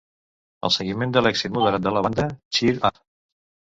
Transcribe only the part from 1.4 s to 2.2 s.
moderat de la